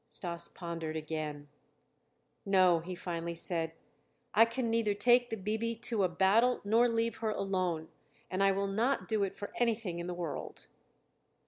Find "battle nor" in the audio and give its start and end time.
6.09-6.89